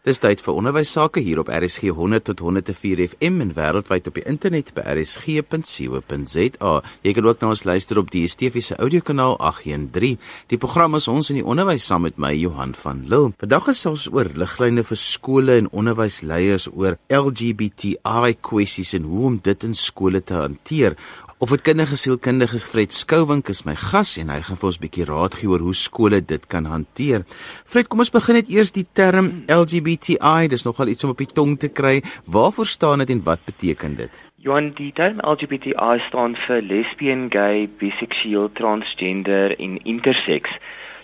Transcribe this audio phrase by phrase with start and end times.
[0.00, 4.14] Dis tyd vir onderwys sake hier op RSG 100 tot 104 FM en wêreldwyd op
[4.16, 6.70] die internet by rsg.co.za.
[7.04, 10.16] Jy kan ook na ons luister op die DSTV se audiokanaal 813.
[10.48, 13.34] Die program is ons in die onderwys saam met my Johan van Lille.
[13.44, 19.36] Vandag is ons oor liglyne vir skole en onderwysleiers oor LGBTI kwessies en hoe om
[19.44, 20.96] dit in skole te hanteer.
[21.40, 25.34] Opvoedkundige sielkundige Fred Skouwink is my gas en hy gaan vir ons 'n bietjie raad
[25.40, 27.24] gee oor hoe skole dit kan hanteer.
[27.64, 31.32] Fred, kom ons begin net eers die term LGBTI, dis nogal iets om op die
[31.32, 32.02] tong te kry.
[32.28, 34.12] Waarvoor staan dit en wat beteken dit?
[34.36, 40.50] Johan, die term LGBTI staan vir lesbian, gay, biseksueel, transgender en intersex.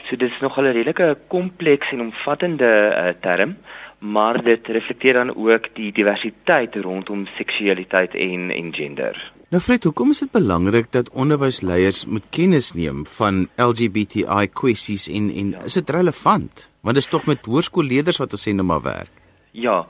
[0.05, 3.57] So dit is nogal 'n redelike kompleks en omvattende uh, term
[3.99, 9.33] maar dit reflekteer dan ook die diversiteit rondom seksualiteit en en gender.
[9.47, 15.29] Nou Fred, hoekom is dit belangrik dat onderwysleiers moet kennis neem van LGBTI kwessies en
[15.31, 16.65] en is dit relevant?
[16.83, 19.13] Want dit is tog met hoërskoolleerders wat ons sê nou maar werk.
[19.55, 19.85] Ja.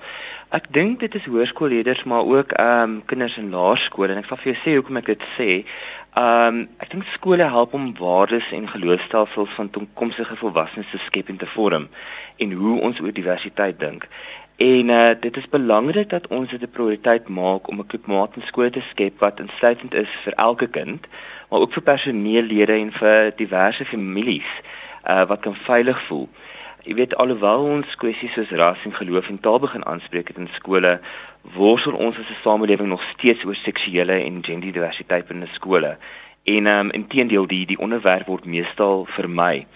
[0.52, 4.42] Ek dink dit is hoërskoolleerders maar ook ehm um, kinders in laerskole en ek sal
[4.42, 5.50] vir jou sê hoekom ek dit sê.
[6.20, 11.32] Ehm um, ek dink skole help om waardes en geloofstelsels van toekomstige volwassenes te skep
[11.32, 11.88] en te vorm
[12.44, 14.04] en hoe ons oor diversiteit dink.
[14.56, 18.42] En uh, dit is belangrik dat ons dit 'n prioriteit maak om 'n klimaat in
[18.42, 21.06] skole te skep wat insluitend is vir elke kind,
[21.48, 24.50] maar ook vir personeellede en vir diverse families
[25.04, 26.28] uh, wat kan veilig voel.
[26.82, 31.00] Jy weet alhoewel ons kwessies soos ras en geloof en taal begin aanspreek in skole,
[31.42, 35.96] worstel ons as 'n samelewing nog steeds oor seksuele en genderdiversiteit binne skole.
[36.44, 39.66] En ehm um, inteendeel die die onderwerp word meestal vermy.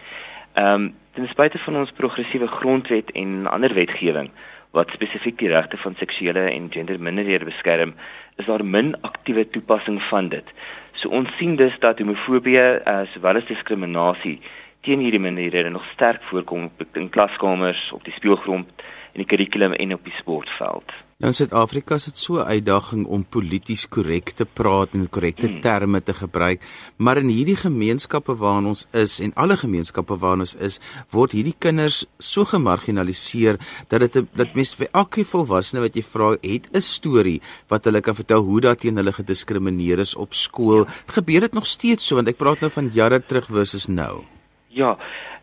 [0.54, 4.30] Ehm um, ten spyte van ons progressiewe grondwet en ander wetgewing
[4.76, 7.94] wat spesifiek die regte van seksuele en genderminderhede beskerm,
[8.36, 10.46] is daar min aktiewe toepassing van dit.
[10.92, 14.38] So ons sien dus dat homofobie uh, sowel as diskriminasie
[14.86, 18.68] teen hierdie minderhede nog sterk voorkom in klaskamers, op die speelgrond,
[19.12, 20.92] in die kurrikulum en op die sportveld.
[21.20, 25.48] Nou in Suid-Afrika is dit so 'n uitdaging om polities korrek te praat en korrekte
[25.48, 25.60] mm.
[25.60, 26.64] terme te gebruik,
[26.96, 30.80] maar in hierdie gemeenskappe waarin ons is en alle gemeenskappe waarin ons is,
[31.10, 36.30] word hierdie kinders so gemarginaliseer dat dit dat mense vir elke volwassene wat jy vra,
[36.40, 40.86] het 'n storie wat hulle kan vertel hoe dat teen hulle gediskrimineer is op skool.
[40.86, 40.92] Ja.
[41.06, 44.24] Gebeur dit nog steeds so want ek praat nou van jare terug versus nou.
[44.68, 44.96] Ja,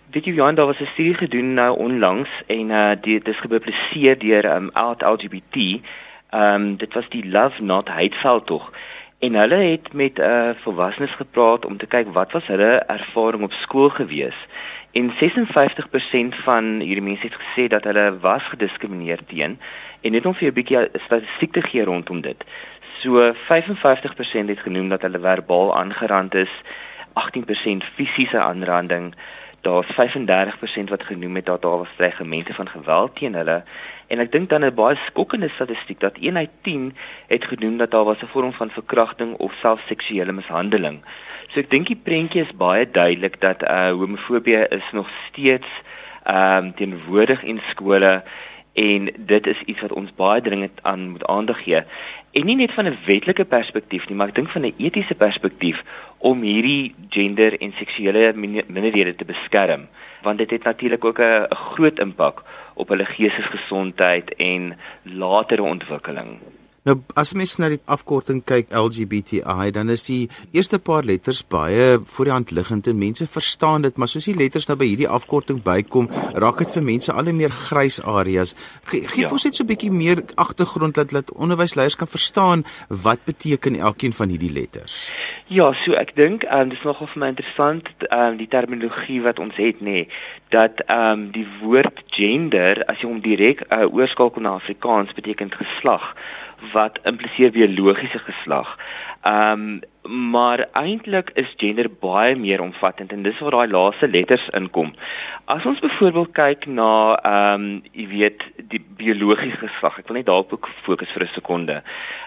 [0.08, 4.18] Weet jy Johan, daar was 'n studie gedoen nou onlangs en uh dit is gepubliseer
[4.18, 5.82] deur um Out LGBT.
[6.32, 8.72] Um dit was die Love Not Hate veldtog
[9.20, 13.52] en hulle het met uh volwassenes gepraat om te kyk wat was hulle ervaring op
[13.54, 14.36] skool gewees.
[14.92, 19.60] En 56% van hierdie mense het gesê dat hulle was gediskrimineer teen
[20.02, 22.44] en net om vir 'n bietjie statistiek te gee rondom dit.
[23.00, 26.52] So 55% het genoem dat hulle verbaal aangerand is,
[27.14, 29.14] 18% fisiese aanranding,
[29.62, 33.64] daar's 35% wat genoem het dat daar was dreigemente van geweld teen hulle
[34.08, 36.96] en ek dink dan 'n baie skokkende statistiek dat 1 uit 10
[37.28, 41.02] het genoem dat daar was 'n vorm van verkrachting of selfs seksuele mishandeling.
[41.48, 45.68] So ek dink die prentjie is baie duidelik dat uh homofobie is nog steeds
[46.24, 48.24] ehm um, teenwoordig in skole
[48.78, 51.82] en dit is iets wat ons baie dringend aan moet aandag gee
[52.32, 55.84] en nie net van 'n wetlike perspektief nie maar ek dink van 'n etiese perspektief
[56.18, 58.34] om hierdie gender en seksuele
[58.68, 59.88] minderhede te beskerm
[60.22, 62.44] want dit het natuurlik ook 'n groot impak
[62.74, 66.40] op hulle geestesgesondheid en latere ontwikkeling.
[66.88, 71.98] Nou as mens na die afkorting kyk LGBTI, dan is die eerste paar letters baie
[72.14, 75.10] voor die hand liggend en mense verstaan dit, maar soos die letters nou by hierdie
[75.12, 76.08] afkorting bykom,
[76.40, 78.56] raak dit vir mense al hoe meer grys areas.
[78.88, 79.32] Ge gee ja.
[79.36, 84.14] ons net so 'n bietjie meer agtergrond dat dat onderwysleiers kan verstaan wat beteken elkeen
[84.14, 85.12] van hierdie letters.
[85.48, 89.22] Ja, so ek dink ehm um, dis nogal vir my interessant ehm um, die terminologie
[89.22, 90.10] wat ons het nê nee,
[90.56, 95.52] dat ehm um, die woord gender as jy hom direk uh, oorskakel na Afrikaans beteken
[95.52, 96.16] geslag
[96.74, 98.78] wat impliseer biologiese geslag.
[99.22, 99.80] Ehm um,
[100.32, 104.94] maar eintlik is gender baie meer omvattend en dis waar daai laaste letters inkom.
[105.46, 109.98] As ons byvoorbeeld kyk na ehm um, jy weet die biologiese geslag.
[110.00, 111.82] Ek wil net daarop fokus vir 'n sekonde.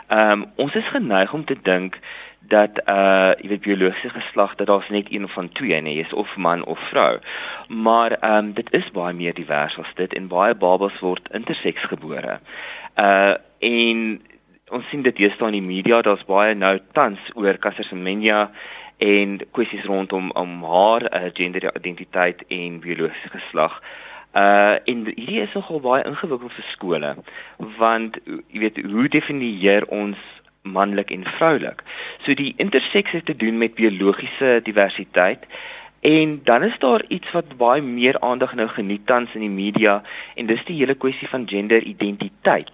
[0.09, 1.97] Ehm um, ons is geneig om te dink
[2.41, 6.37] dat uh jy weet biologiese geslag dat daar's net een van twee nee, jy's of
[6.37, 7.19] man of vrou.
[7.69, 11.83] Maar ehm um, dit is baie meer divers as dit en baie babas word interseks
[11.93, 12.41] gebore.
[12.97, 14.21] Uh en
[14.71, 18.51] ons sien dit staan in die media, daar's baie nou tans oor Caster Semenya
[18.99, 23.81] en kwessies rondom om haar uh, genderidentiteit en biologiese geslag.
[24.37, 27.09] Uh en hierdie is nogal baie ingewikkeld vir skole
[27.81, 30.21] want jy weet hoe definieer ons
[30.63, 31.83] manlik en vroulik.
[32.23, 35.49] So die interseks het te doen met biologiese diversiteit
[36.01, 40.03] En dan is daar iets wat baie meer aandag nou geniet tans in die media
[40.35, 42.71] en dis die hele kwessie van genderidentiteit.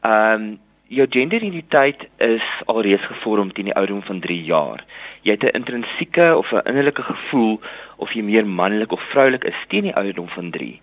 [0.00, 4.84] Ehm um, jou genderidentiteit is alreeds gevorm teen die ouderdom van 3 jaar.
[5.22, 7.60] Jy het 'n intrinsieke of 'n innerlike gevoel
[7.96, 10.80] of jy meer manlik of vroulik is teen die ouderdom van 3.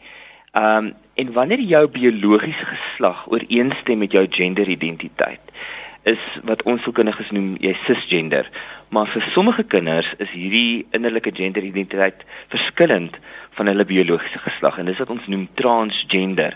[0.51, 5.39] Ehm um, en wanneer jou biologiese geslag ooreenstem met jou genderidentiteit,
[6.03, 8.49] is wat ons sielkundiges noem jy cisgender.
[8.93, 12.19] Maar vir sommige kinders is hierdie innerlike genderidentiteit
[12.51, 13.15] verskillend
[13.57, 16.53] van hulle biologiese geslag en dis wat ons noem transgender.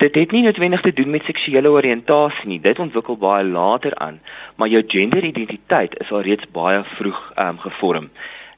[0.00, 2.60] Dit het nie noodwendig te doen met seksuele oriëntasie nie.
[2.64, 4.16] Dit ontwikkel baie later aan,
[4.56, 8.08] maar jou genderidentiteit is alreeds baie vroeg um, gevorm.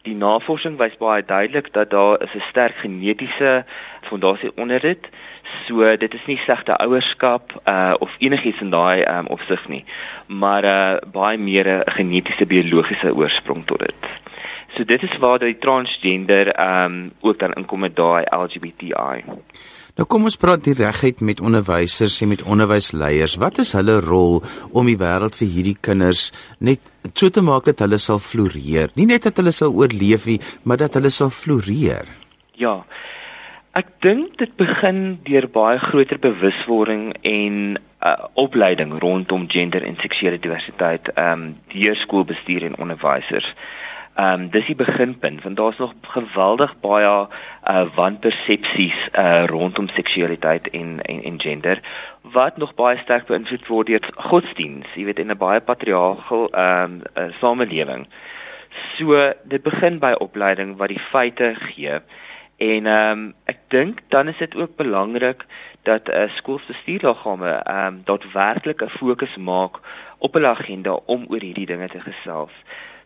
[0.06, 3.64] Die navorsing wys baie duidelik dat daar 'n sterk genetiese
[4.08, 5.10] fondasie onder dit
[5.66, 9.84] So dit is nie slegte ouerskap uh of enigiets in daai um opsig nie,
[10.26, 14.10] maar uh baie meer 'n genetiese biologiese oorsprong tot dit.
[14.76, 19.25] So dit is waar die transgender um ook dan inkom met daai LGBTI.
[19.96, 23.38] Nou kom ons praat die regheid met onderwysers en met onderwysleiers.
[23.40, 24.43] Wat is hulle rol
[24.76, 26.26] om die wêreld vir hierdie kinders
[26.61, 26.84] net
[27.14, 28.93] so te maak dat hulle sal floreer?
[29.00, 30.37] Nie net dat hulle sal oorleef nie,
[30.69, 32.12] maar dat hulle sal floreer.
[32.61, 32.82] Ja.
[33.76, 37.56] Ek dink dit begin deur baie groter bewuswording en
[38.05, 43.49] uh, opleiding rondom gender en seksuele diversiteit ehm um, deur skoolbestuur en onderwysers.
[44.16, 47.08] Ehm um, dis die beginpunt want daar's nog geweldig baie
[47.68, 51.80] uh, wanpersepsies uh, rondom seksualiteit en, en en gender
[52.36, 57.02] wat nog baie sterk beïnvloed word deur godsdiens, jy weet in 'n baie patriargale ehm
[57.14, 58.06] um, samelewing.
[58.96, 62.00] So dit begin by opleiding wat die feite gee
[62.56, 65.44] En ehm um, ek dink dan is dit ook belangrik
[65.82, 69.80] dat 'n uh, skoolbestuurliggame ehm um, daadwerklik 'n fokus maak
[70.18, 72.52] op 'n agenda om oor hierdie dinge te gesels.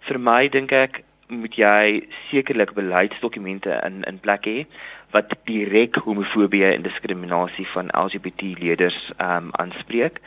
[0.08, 4.66] Vir my dink ek moet jy sekerlik beleidsdokumente in in plek hê
[5.14, 10.20] wat direk homofobie en diskriminasie van LGBT leerders ehm um, aanspreek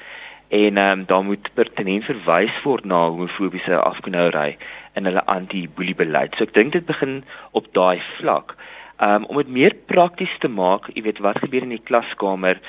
[0.49, 4.57] en ehm um, daar moet pertinent verwys word na homofobiese afknouery
[4.95, 6.35] in hulle anti-boelie beleid.
[6.37, 8.55] So ek dink dit begin op daai vlak
[9.01, 12.61] um, om dit meer prakties te maak, jy weet wat gebeur in die klaskamer.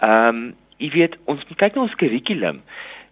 [0.00, 2.60] Ehm um, jy weet ons kyk na ons kurrikulum.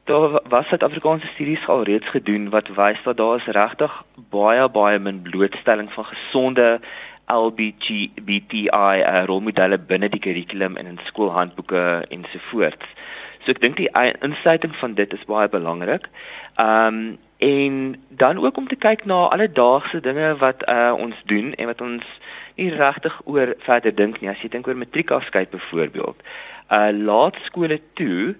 [0.06, 4.99] Daar was Suid-Afrikaanse studies al reeds gedoen wat wys dat daar is regtig baie baie
[4.99, 6.81] min blootstelling van gesonde
[7.26, 8.69] LGBTI
[9.03, 12.87] uh, rolmodelle binne die kurrikulum en in skoolhandboeke ensovoorts.
[13.43, 13.91] So ek dink die
[14.23, 16.06] insluiting van dit is baie belangrik.
[16.55, 21.50] Ehm um, en dan ook om te kyk na alledaagse dinge wat uh, ons doen
[21.55, 22.05] en wat ons
[22.55, 26.23] nie regtig oor verder dink nie as jy dink oor matriekafskeid byvoorbeeld.
[26.70, 28.37] Uh laat skole toe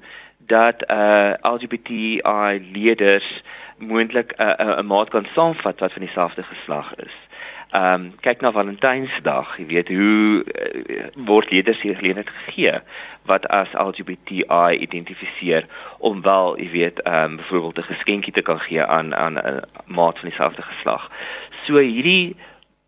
[0.47, 3.43] dat uh LGBTI leerders
[3.79, 7.17] moontlik 'n uh, 'n maat kan saamvat wat van dieselfde geslag is.
[7.71, 12.79] Ehm um, kyk na Valentynsdag, jy weet hoe uh, word leerders hier geleentheid gegee
[13.27, 15.67] wat as LGBTI identifiseer
[15.99, 19.61] om wel, jy weet, ehm um, byvoorbeeld 'n geskenkie te kan gee aan aan 'n
[19.85, 21.11] maat van dieselfde geslag.
[21.65, 22.37] So hierdie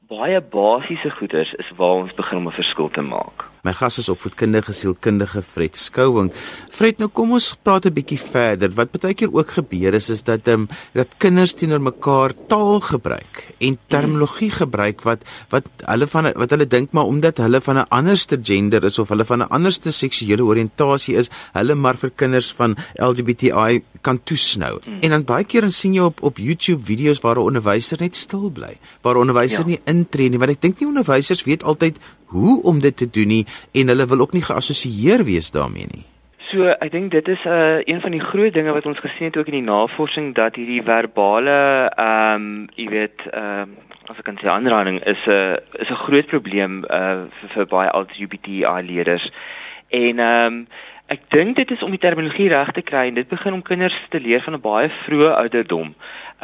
[0.08, 3.44] baie basiese goeders is waar ons begin om 'n verskil te maak.
[3.66, 6.30] My gas is opvoedkundige sielkundige Fred Skouing.
[6.70, 8.70] Fred, nou kom ons praat 'n bietjie verder.
[8.70, 12.80] Wat baie keer ook gebeur is is dat ehm um, dat kinders teenoor mekaar taal
[12.80, 17.76] gebruik en terminologie gebruik wat wat hulle van wat hulle dink maar omdat hulle van
[17.78, 22.10] 'n anderste gender is of hulle van 'n anderste seksuele oriëntasie is, hulle maar vir
[22.10, 24.80] kinders van LGBTI kan toesnou.
[24.84, 25.00] Mm.
[25.00, 28.16] En dan baie keer dan sien jy op op YouTube video's waar 'n onderwyser net
[28.16, 29.66] stil bly, waar 'n onderwyser ja.
[29.66, 33.26] nie intree nie, want ek dink nie onderwysers weet altyd hoe om dit te doen
[33.26, 36.04] nie en hulle wil ook nie geassosieer wees daarmee nie.
[36.48, 39.26] So, ek dink dit is 'n uh, een van die groot dinge wat ons gesien
[39.26, 43.76] het ook in die navorsing dat hierdie verbale ehm um, jy weet ehm um,
[44.08, 47.66] as ek kan sê aanraking is 'n uh, is 'n groot probleem uh, vir, vir
[47.66, 49.30] baie LGBTI leerders.
[49.88, 50.66] En ehm um,
[51.08, 53.96] ek dink dit is om die terminologie reg te kry en dit begin om kinders
[54.12, 55.94] te leer van 'n baie vroeë ouderdom.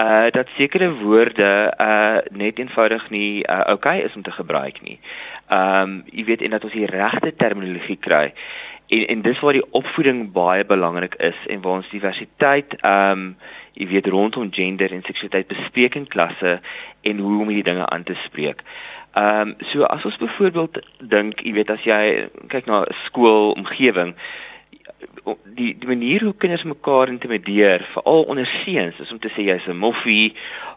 [0.01, 4.99] Uh dat sekere woorde uh net eenvoudig nie uh, okay is om te gebruik nie.
[5.49, 8.33] Ehm um, jy weet en dat ons die regte terminologie kry.
[8.89, 13.37] En en dis waar die opvoeding baie belangrik is en waar ons diversiteit ehm um,
[13.73, 16.61] jy weet rondom gender en seksualiteit bespreek in klasse
[17.01, 18.65] en hoe om hierdie dinge aan te spreek.
[19.13, 24.17] Ehm um, so as ons byvoorbeeld dink, jy weet as jy kyk na 'n skoolomgewing
[25.55, 29.67] die die manier hoe kinders mekaar intimideer veral onder seuns is om te sê jy's
[29.67, 30.35] 'n moffie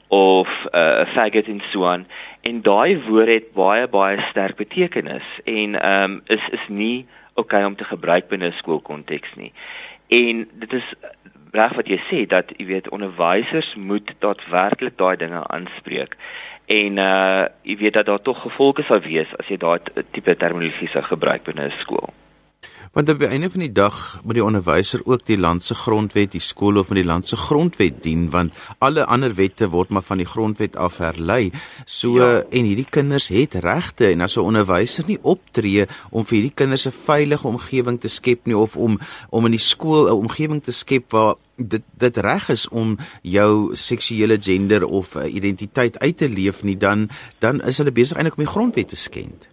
[0.08, 2.08] of 'n uh, faggot en so aan
[2.42, 7.60] en daai woord het baie baie sterk betekenis en ehm um, is is nie oukei
[7.60, 9.54] okay om te gebruik binne 'n skoolkonteks nie.
[10.08, 10.94] En dit is
[11.52, 16.18] reg wat jy sê dat jy weet onderwysers moet daadwerklik daai dinge aanspreek
[16.66, 19.80] en uh jy weet dat daar tog gevolge sal wees as jy daai
[20.12, 22.14] tipe terminologie sou gebruik binne 'n skool.
[22.98, 26.32] Want op die einde van die dag moet die onderwyser ook die land se grondwet,
[26.34, 30.02] die skool of met die land se grondwet dien want alle ander wette word maar
[30.02, 31.52] van die grondwet af herlei.
[31.86, 32.40] So ja.
[32.50, 36.88] en hierdie kinders het regte en as 'n onderwyser nie optree om vir hierdie kinders
[36.88, 38.98] 'n veilige omgewing te skep nie of om
[39.30, 43.76] om in die skool 'n omgewing te skep waar dit dit reg is om jou
[43.76, 48.38] seksuele gender of uh, identiteit uit te leef nie dan dan is hulle besig eintlik
[48.38, 49.48] om die grondwet te skend.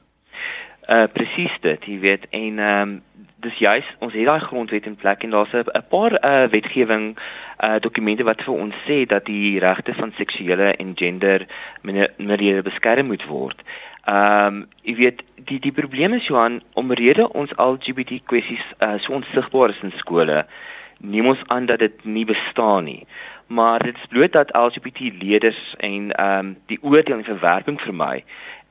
[0.88, 3.02] Uh presies dit, jy weet en ehm um,
[3.44, 7.16] dis juis ons het daai grondwet in plek en daar's 'n paar uh wetgewing
[7.64, 11.46] uh dokumente wat vir ons sê dat die regte van seksuele en gender
[11.82, 13.62] minderhede beskerm moet word.
[14.04, 19.12] Ehm um, jy weet die die probleem is Johan omrede ons LGBT kwessies uh so
[19.12, 20.44] onsigbaar is in skole
[20.98, 23.06] neem ons aan dat dit nie bestaan nie.
[23.46, 27.94] Maar dit is bloot dat LGBT leerders en ehm um, die oordeel en verwerping vir
[27.94, 28.24] my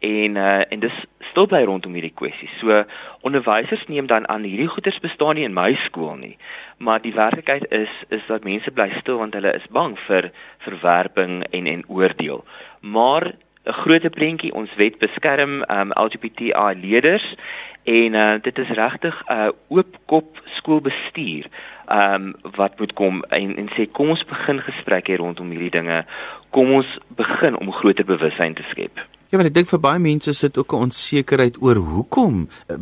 [0.04, 0.96] en uh, en dis
[1.30, 2.50] stil bly rondom hierdie kwessie.
[2.60, 2.84] So
[3.24, 6.36] onderwysers neem dan aan hierdie goeters bestaan nie in my skool nie.
[6.84, 10.32] Maar die werklikheid is is dat mense bly stil want hulle is bang vir
[10.66, 12.44] verwerping en en oordeel.
[12.82, 13.32] Maar
[13.64, 17.36] 'n groot prentjie ons wet beskerm um, LGBTI leerders
[17.84, 21.48] en uh, dit is regtig 'n uh, oop kop skoolbestuur
[21.88, 26.06] um, wat moet kom en en sê kom ons begin gesprekke rondom hierdie dinge.
[26.50, 29.00] Kom ons begin om groter bewussyn te skep.
[29.34, 32.36] Ja, want ek dink vir baie mense sit ook 'n onsekerheid oor hoekom,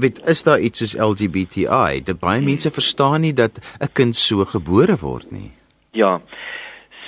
[0.04, 2.04] weet is daar iets soos LGBTI?
[2.04, 5.52] Dat baie mense verstaan nie dat 'n kind so gebore word nie.
[5.92, 6.20] Ja.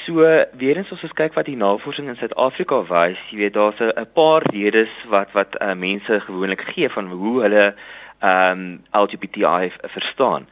[0.05, 0.15] So,
[0.61, 4.07] weer eens as ons kyk wat die navorsing in Suid-Afrika wys, jy weet daar's 'n
[4.13, 7.75] paar redes wat wat uh, mense gewoonlik gee van hoe hulle
[8.19, 10.47] ehm um, LGBTI verstaan.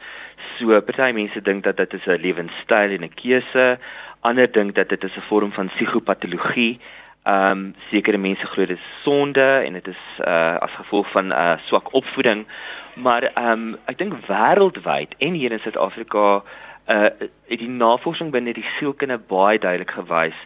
[0.59, 3.79] So, party mense dink dat dit is 'n lewenstyl en 'n keuse,
[4.19, 6.79] ander dink dat dit is 'n vorm van psigopatologie
[7.23, 11.31] Ehm um, sekere mense glo dit is sonde en dit is uh as gevolg van
[11.31, 12.47] uh swak opvoeding.
[12.95, 16.41] Maar ehm um, ek dink wêreldwyd en hier in Suid-Afrika
[16.87, 17.09] uh
[17.51, 20.39] het die navorsing binne die sielkunde baie duidelik gewys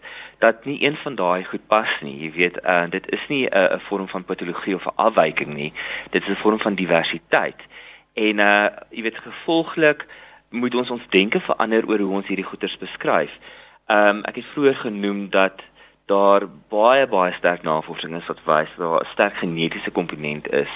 [0.43, 2.17] dat nie een van daai goed pas nie.
[2.23, 5.73] Jy weet, uh dit is nie 'n uh, vorm van patologie of 'n afwyking nie.
[6.09, 7.61] Dit is 'n vorm van diversiteit.
[8.13, 10.05] En uh jy weet gevolglik
[10.49, 13.31] moet ons ons denke verander oor hoe ons hierdie goeters beskryf.
[13.87, 15.63] Ehm um, ek het vroeër genoem dat
[16.05, 20.69] daar baie baie sterk navorsing is wat wys dat daar 'n sterk genetiese komponent is.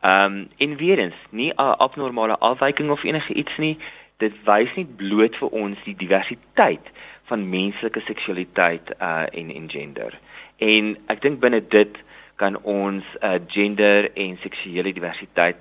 [0.00, 3.78] Ehm um, en weer eens, nie 'n abnormale afwyking of enige iets nie.
[4.16, 6.90] Dit wys nie bloot vir ons die diversiteit
[7.24, 10.18] van menslike seksualiteit uh en en gender.
[10.56, 11.98] En ek dink binne dit
[12.36, 15.56] kan ons uh gender en seksuele diversiteit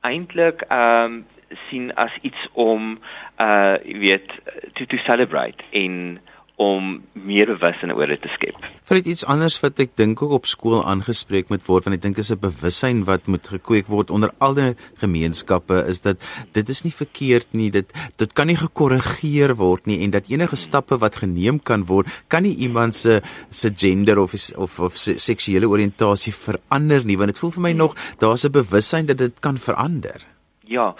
[0.00, 1.26] eintlik ehm um,
[1.68, 2.98] sien as iets om
[3.40, 4.32] uh jy weet
[4.72, 6.18] to to celebrate in
[6.56, 8.58] om meer bewussin oor dit te skep.
[8.86, 12.16] Vir iets anders wat ek dink ook op skool aangespreek moet word want ek dink
[12.16, 16.92] dis 'n bewussyn wat moet gekweek word onder alle gemeenskappe is dat dit is nie
[16.92, 21.58] verkeerd nie dit dit kan nie gekorrigeer word nie en dat enige stappe wat geneem
[21.58, 23.20] kan word kan nie iemand se
[23.50, 27.96] se gender of of of seksuele oriëntasie verander nie want dit voel vir my nog
[28.18, 30.20] daar's 'n bewussyn dat dit kan verander.
[30.66, 30.94] Ja.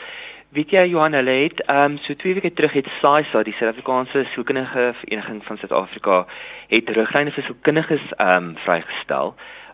[0.54, 4.20] Weet jy Johan, hulle het ehm um, so twee weke terug het SAISA, die Suid-Afrikaanse
[4.30, 6.26] Sielkundige Vereniging van Suid-Afrika,
[6.68, 9.32] het riglyne vir sielkundiges ehm um, vrygestel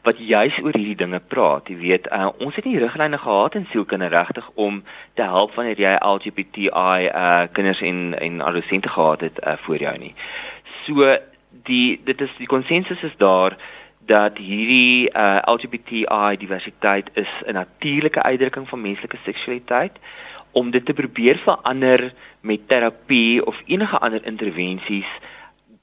[0.09, 1.69] wat juis oor hierdie dinge praat.
[1.69, 4.79] Jy weet, uh, ons het nie riglyne gehad in sielkunde regtig om
[5.21, 9.85] te help wanneer jy LGBTI uh eh, kinders en en adolessente gehad het uh, voor
[9.85, 10.15] jou nie.
[10.87, 11.13] So
[11.69, 13.59] die dit is die konsensus is daar
[14.09, 20.01] dat hierdie uh LGBTI diversiteit is 'n natuurlike uitdrukking van menslike seksualiteit
[20.53, 25.09] om dit te probeer verander met terapie of enige ander intervensies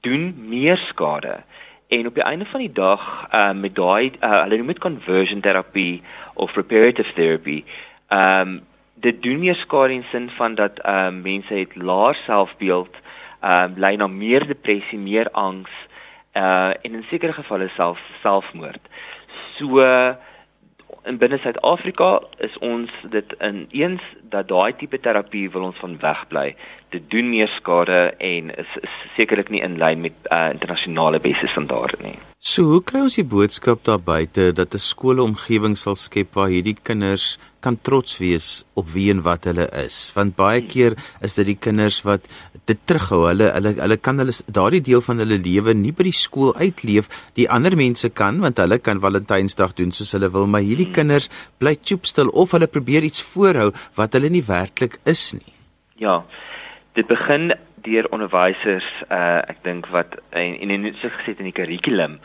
[0.00, 1.42] doen meer skade.
[1.88, 5.40] En op die einde van die dag, uh, met daai uh, hulle noem dit conversion
[5.40, 6.02] terapie
[6.34, 7.64] of reparative therapy,
[8.08, 8.60] ehm um,
[8.98, 12.96] dit doen meer skade in sin van dat ehm uh, mense het laer selfbeeld,
[13.40, 15.70] ehm uh, lei na meer depressie, meer angs,
[16.36, 18.80] uh en in sekere gevalle self selfmoord.
[19.56, 19.80] So
[21.04, 25.96] in binne Suid-Afrika is ons dit in eens dat daai tipe terapie wil ons van
[26.00, 26.54] wegbly.
[26.92, 31.50] Dit doen meer skade en is, is sekerlik nie in lyn met uh, internasionale beste
[31.52, 32.16] standaarde nie.
[32.38, 36.76] So hoe kry ons die boodskap daar buite dat 'n skoolomgewing sal skep waar hierdie
[36.82, 40.12] kinders kan trots wees op wie en wat hulle is?
[40.14, 42.22] Want baie keer is dit die kinders wat
[42.68, 43.26] dit terughou.
[43.26, 47.08] Hulle hulle hulle kan hulle daardie deel van hulle lewe nie by die skool uitleef.
[47.34, 50.94] Die ander mense kan want hulle kan Valentynsdag doen soos hulle wil, maar hierdie hmm.
[50.94, 55.54] kinders bly choopstil of hulle probeer iets voorhou wat hulle nie werklik is nie.
[56.02, 56.24] Ja.
[56.98, 57.52] Dit begin
[57.86, 62.18] deur onderwysers uh ek dink wat en en in so gesê in die kurrikulum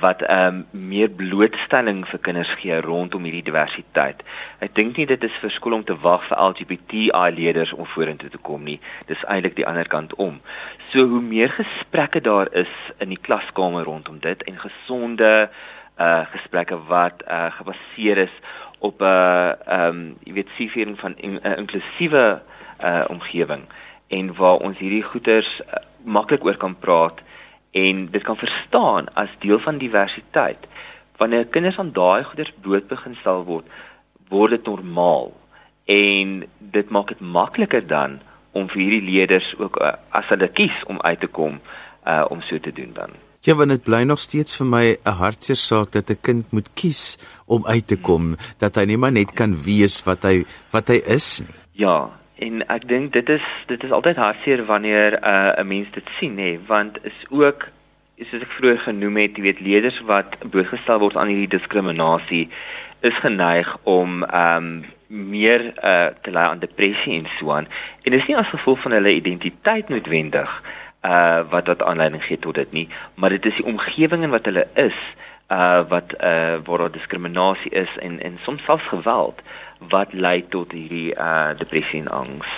[0.00, 4.22] wat ehm um, meer blootstelling vir kinders gee rondom hierdie diversiteit.
[4.62, 8.30] Ek dink nie dit is vir skole om te wag vir LGBTI leerders om vorentoe
[8.30, 8.78] te kom nie.
[9.10, 10.38] Dis eintlik die ander kant om.
[10.92, 12.70] So hoe meer gesprekke daar is
[13.02, 15.50] in die klaskamer rondom dit en gesonde
[15.98, 18.36] uh gesprekke wat uh gebaseer is
[18.82, 22.42] op 'n uh, ehm um, jy weet siefering van 'n in, uh, inklusiewe
[22.80, 23.62] uh omgewing
[24.06, 25.74] en waar ons hierdie goeters uh,
[26.04, 27.20] maklik oor kan praat
[27.70, 30.66] en dit kan verstaan as deel van diversiteit.
[31.16, 33.66] Wanneer kinders aan daai goeders bloot begin stel word,
[34.28, 35.32] word dit normaal
[35.84, 38.20] en dit maak dit makliker dan
[38.52, 41.60] om vir hierdie leerders ook uh, as hulle kies om uit te kom
[42.06, 43.31] uh om so te doen dan.
[43.42, 46.68] Ja, want dit bly nog steeds vir my 'n hartseer saak dat 'n kind moet
[46.74, 50.88] kies om uit te kom, dat hy nie maar net kan wees wat hy wat
[50.88, 51.54] hy is nie.
[51.72, 52.10] Ja,
[52.42, 56.08] En ek dink dit is dit is altyd hartseer wanneer uh, 'n uh, mens dit
[56.18, 57.68] sien nê, want is ook
[58.30, 62.48] soos ek vroeër genoem het, jy weet leerders wat blootgestel word aan hierdie diskriminasie
[63.00, 67.66] is geneig om ehm um, meer uh, te ly aan depressie en so aan.
[68.02, 70.62] En dit is nie as gevolg van hulle identiteit noodwendig
[71.02, 74.44] uh wat wat aanleiding gee tot dit nie, maar dit is die omgewing in wat
[74.44, 74.98] hulle is
[75.50, 79.40] uh wat uh waar daar diskriminasie is en en soms selfs geweld
[79.88, 82.48] wat lei tot hierdie uh depressie en angs.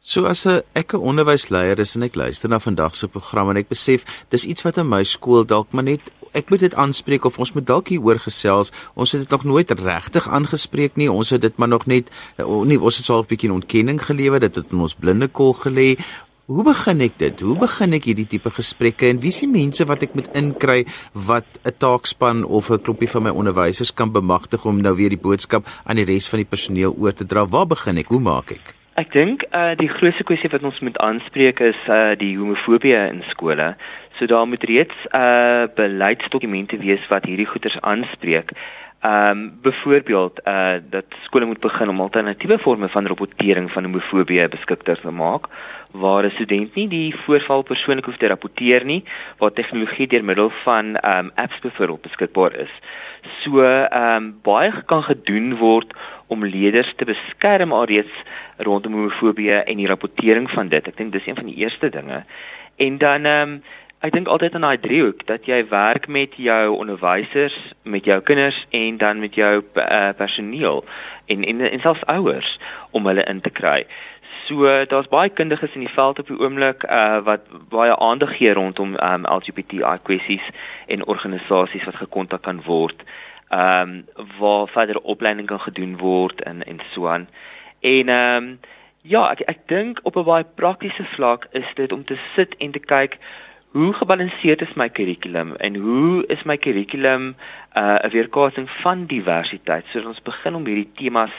[0.00, 3.56] So as 'n ek 'n onderwysleier is en ek luister na vandag se program en
[3.56, 6.00] ek besef dis iets wat in my skool dalk maar net
[6.32, 8.70] ek moet dit aanspreek of ons moet dalk hier oor gesels.
[8.94, 11.10] Ons het dit nog nooit regtig aangespreek nie.
[11.10, 14.40] Ons het dit maar nog net nie ons het so 'n bietjie ontkenning gelewer.
[14.40, 15.98] Dit het in ons blinde kol gelê.
[16.50, 17.42] Hoe begin ek dit?
[17.46, 20.80] Hoe begin ek hierdie tipe gesprekke en wie is die mense wat ek moet inkry
[21.28, 25.24] wat 'n taakspan of 'n klompie van my onderwysers kan bemagtig om nou weer die
[25.28, 27.46] boodskap aan die res van die personeel oor te dra?
[27.46, 28.10] Waar begin ek?
[28.10, 28.74] Hoe maak ek?
[28.96, 33.22] Ek dink uh die grootste kwessie wat ons moet aanspreek is uh die homofobie in
[33.30, 33.76] skole.
[34.18, 38.50] So daar moet reeds uh beleidsdokumente wees wat hierdie goeters aanspreek.
[39.00, 44.48] Ehm um, byvoorbeeld uh dat skole moet begin om alternatiewe forme van rapportering van homofobie
[44.48, 45.46] beskikbaar te maak
[45.90, 49.04] waar 'n student nie die voorval persoonlik hoef te rapporteer nie,
[49.38, 52.72] waar tegnologie deur middel van ehm um, apps byvoorbeeld beskikbaar is.
[53.42, 55.92] So ehm um, baie kan gedoen word
[56.26, 58.22] om leerders te beskerm alreeds
[58.56, 60.86] rondom homofobie en die rapportering van dit.
[60.86, 62.24] Ek dink dis een van die eerste dinge.
[62.76, 63.62] En dan ehm um,
[64.00, 68.56] Ek dink altyd aan daai driehoek dat jy werk met jou onderwysers, met jou kinders
[68.72, 70.80] en dan met jou uh, personeel
[71.28, 72.54] en en en selfs ouers
[72.96, 73.84] om hulle in te kry.
[74.50, 78.52] So daar's baie kundiges in die veld op die oomblik uh wat baie aandag gee
[78.52, 80.48] rondom um LGBTI kwessies
[80.90, 83.04] en organisasies wat gekontak kan word.
[83.54, 83.92] Um
[84.40, 87.28] waar verdere opleiding kan gedoen word en en so aan.
[87.80, 88.48] En um
[89.02, 92.70] ja, ek ek dink op 'n baie praktiese vlak is dit om te sit en
[92.70, 93.18] te kyk
[93.70, 97.36] hoe gebalanseerd is my kurrikulum en hoe is my kurrikulum
[97.76, 101.34] uh, 'n uh, weerkaatsing van diversiteit sodat ons begin om hierdie temas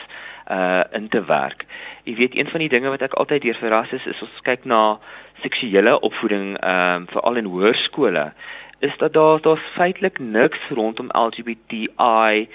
[0.50, 1.66] uh in te werk.
[2.04, 4.64] Jy weet een van die dinge wat ek altyd deur verras is is ons kyk
[4.64, 4.98] na
[5.42, 8.32] seksuele opvoeding ehm um, veral in hoërskole
[8.78, 12.48] is dat daar daar's feitelik niks rondom LGBTI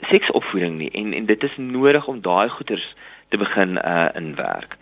[0.00, 2.94] seksopvoeding nie en en dit is nodig om daai goeters
[3.28, 4.76] te begin uh inwerk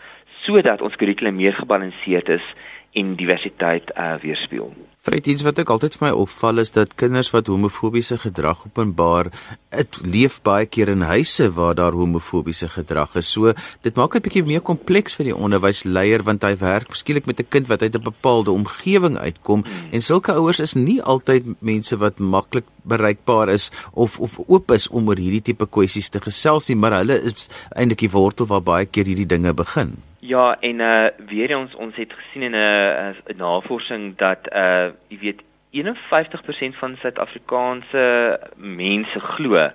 [0.46, 2.46] sodat ons kurrikulum meer gebalanseerd is
[2.96, 4.72] en diversiteit uh, weerspieël.
[5.06, 9.28] Vryheid iets wat ek altyd vir my opval is dat kinders wat homofobiese gedrag openbaar,
[9.70, 13.28] dit leef baie keer in huise waar daar homofobiese gedrag is.
[13.30, 13.52] So
[13.86, 17.38] dit maak dit 'n bietjie meer kompleks vir die onderwysleier want hy werk skielik met
[17.38, 19.92] 'n kind wat uit 'n bepaalde omgewing uitkom hmm.
[19.92, 24.88] en sulke ouers is nie altyd mense wat maklik bereikbaar is of of oop is
[24.88, 28.62] om oor hierdie tipe kwessies te gesels nie, maar hulle is eintlik die wortel waar
[28.62, 30.02] baie keer hierdie dinge begin.
[30.26, 34.88] Ja, en uh weer ons ons het gesien in 'n uh, uh, navorsing dat uh
[35.08, 38.04] jy weet 51% van Suid-Afrikaanse
[38.56, 39.70] mense glo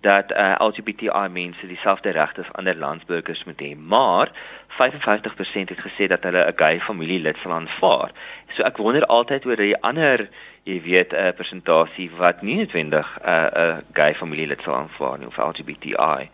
[0.00, 4.30] dat uh LGBTI mense dieselfde regte as ander landsburgers moet hê, maar
[4.68, 8.10] 55% het gesê dat hulle 'n gay familielid sal aanvaar.
[8.54, 10.28] So ek wonder altyd oor die ander,
[10.62, 14.74] jy weet, 'n uh, persentasie wat nie noodwendig 'n uh, 'n uh, gay familielid sal
[14.74, 16.28] aanvaar nie of LGBTI.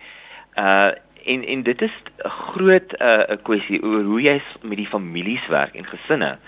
[0.59, 0.91] Uh
[1.25, 5.47] en en dit is 'n groot 'n uh, kwessie oor hoe jy met die families
[5.47, 6.39] werk en gesinne.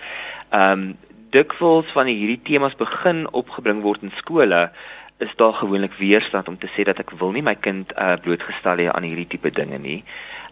[0.51, 0.97] Ehm um,
[1.31, 4.71] dikwels wanneer hierdie temas begin opgebring word in skole,
[5.19, 8.79] is daar gewoonlik weerstand om te sê dat ek wil nie my kind uh, blootgestel
[8.79, 10.05] hê aan hierdie tipe dinge nie.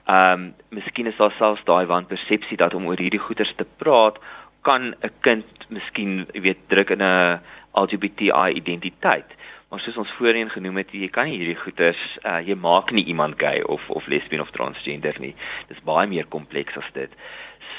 [0.06, 4.18] Ehm um, miskien is daar selfs daai wanpersepsie dat om oor hierdie goeters te praat
[4.62, 7.40] kan 'n kind miskien, weet, druk in 'n
[7.74, 9.26] LGBTI identiteit.
[9.72, 13.06] Maar soos ons voorheen genoem het, jy kan nie hierdie goeters uh, jy maak nie
[13.08, 15.32] iemand gay of of lesbien of transgender nie.
[15.70, 17.14] Dit is baie meer kompleks as dit.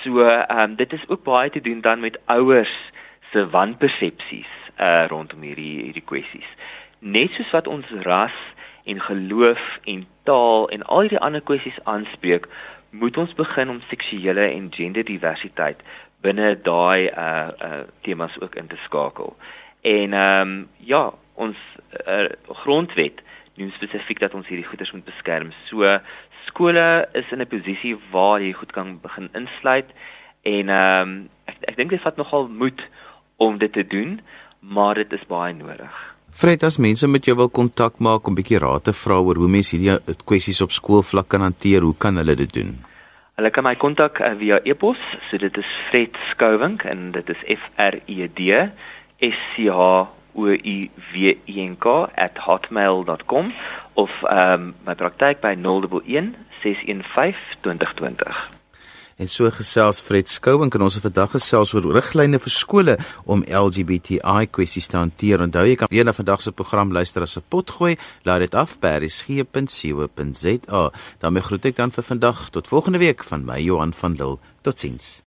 [0.02, 2.74] So, ehm um, dit is ook baie te doen dan met ouers
[3.30, 4.50] se wanpersepsies
[4.82, 6.50] uh rondom hierdie hierdie kwessies.
[6.98, 8.42] Net soos wat ons ras
[8.90, 12.50] en geloof en taal en al die ander kwessies aanspreek,
[12.90, 15.86] moet ons begin om seksuele en genderdiversiteit
[16.26, 19.38] binne daai uh uh temas ook in te skakel.
[19.82, 21.58] En ehm um, ja, ons
[22.08, 22.30] uh,
[22.64, 23.22] grondwet
[23.58, 25.52] noem spesifiek dat ons hierdie goeders moet beskerm.
[25.70, 26.00] So
[26.48, 29.90] skole is in 'n posisie waar jy goed kan begin insluit
[30.44, 32.82] en ehm um, ek ek dink dit vat nogal moed
[33.38, 34.22] om dit te doen,
[34.60, 35.94] maar dit is baie nodig.
[36.34, 39.36] Fred, as mense met jou wil kontak maak om 'n bietjie raad te vra oor
[39.36, 42.86] hoe mense hierdie kwessies op skoolvlak kan hanteer, hoe kan hulle dit doen?
[43.36, 44.98] Hulle kan my kontak uh, via e-pos,
[45.30, 48.40] so dit is Fred Skouwink en dit is F R E D
[49.20, 52.10] S C H O U W I N K
[52.46, 53.54] @hotmail.com
[53.94, 58.54] of ehm um, my praktyk by 011 615 2020.
[59.16, 62.96] En so gesels Fred Skouwink en ons vandag gesels oor riglyne vir skole
[63.30, 65.44] om LGBTI kwessies te hanteer.
[65.46, 67.96] Onthou jy kan weer na vandag se program luister as 'n potgooi.
[68.26, 70.92] Laat dit af by resgep.co.za.
[71.20, 74.38] daarmee groet ek dan vir vandag tot volgende week van my Johan van Lille.
[74.62, 75.24] Totsiens.